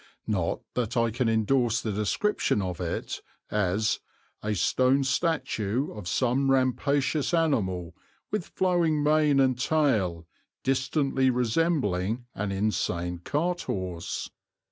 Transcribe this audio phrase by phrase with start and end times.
[0.25, 3.99] not that I can endorse the description of it as
[4.41, 7.95] "a stone statue of some rampacious animal,
[8.31, 10.25] with flowing mane and tail,
[10.63, 14.31] distantly resembling an insane cart horse."